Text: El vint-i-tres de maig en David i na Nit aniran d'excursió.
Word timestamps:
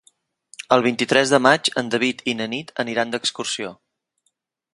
El 0.77 0.83
vint-i-tres 0.87 1.33
de 1.35 1.39
maig 1.47 1.69
en 1.83 1.93
David 1.97 2.25
i 2.33 2.35
na 2.41 2.49
Nit 2.55 2.75
aniran 2.85 3.13
d'excursió. 3.17 3.71